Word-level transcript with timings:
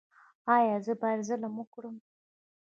ایا 0.55 0.77
زه 0.85 0.93
باید 1.01 1.25
ظلم 1.29 1.53
وکړم؟ 1.57 1.95